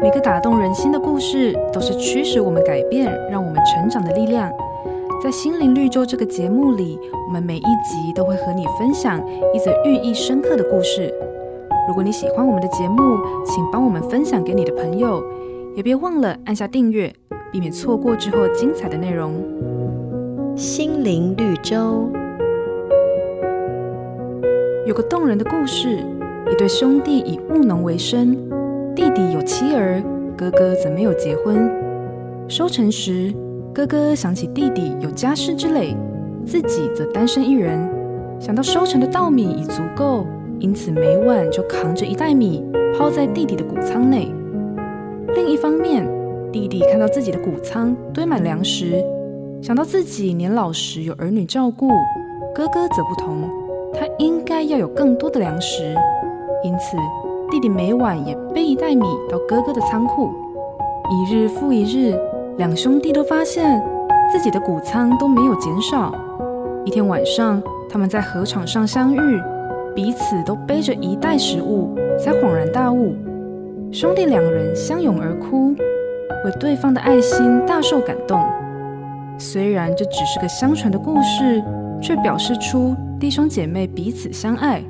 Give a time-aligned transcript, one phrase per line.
[0.00, 4.48] 每个打动人心的故事，都是驱使我们改变、让我们成长的力量。
[5.20, 9.20] 在心灵绿洲这个节目里，我们每一集都会和你分享
[9.52, 11.12] 一则寓意深刻的故事。
[11.88, 15.20] 如果你喜欢我们的节目，请帮我们分享给你的朋友，
[15.74, 17.12] 也别忘了按下订阅，
[17.50, 19.34] 避免错过之后精彩的内容。
[20.54, 22.08] 心灵绿洲
[24.86, 25.98] 有个动人的故事：
[26.48, 28.36] 一对兄弟以务农为生，
[28.98, 30.02] 弟弟有妻儿，
[30.36, 31.70] 哥哥则没有结婚。
[32.48, 33.32] 收成时，
[33.72, 35.96] 哥哥想起弟弟有家室之累，
[36.44, 37.78] 自己则单身一人。
[38.40, 40.26] 想到收成的稻米已足够，
[40.58, 42.64] 因此每晚就扛着一袋米
[42.98, 44.34] 抛在弟弟的谷仓内。
[45.28, 46.04] 另一方面，
[46.50, 49.00] 弟弟看到自己的谷仓堆满粮食，
[49.62, 51.88] 想到自己年老时有儿女照顾，
[52.52, 53.48] 哥哥则不同，
[53.94, 55.94] 他应该要有更多的粮食。
[56.64, 56.96] 因此，
[57.50, 60.32] 弟弟每晚也背一袋米到哥哥的仓库。
[61.10, 62.14] 一日复一日。
[62.58, 63.80] 两兄弟都发现
[64.32, 66.12] 自己的谷仓都没有减少。
[66.84, 69.40] 一天晚上，他们在禾场上相遇，
[69.94, 73.14] 彼此都背着一袋食物，才恍然大悟。
[73.92, 75.72] 兄弟两人相拥而哭，
[76.44, 78.44] 为对方的爱心大受感动。
[79.38, 81.62] 虽然这只是个相传的故事，
[82.02, 84.82] 却表示出弟兄姐妹彼此相爱，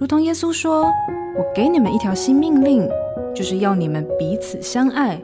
[0.00, 0.84] 如同耶稣说
[1.36, 2.88] ：“我给你们一条新命令，
[3.34, 5.20] 就是要你们彼此相爱。”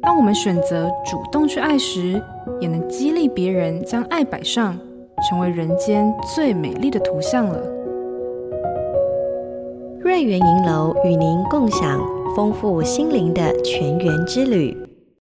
[0.00, 2.18] 当我们选择主动去爱时，
[2.58, 4.74] 也能激励别人将爱摆上，
[5.28, 7.62] 成为人间最美丽的图像了。
[10.00, 12.00] 瑞园银楼与您共享
[12.34, 14.74] 丰富心灵的泉源之旅。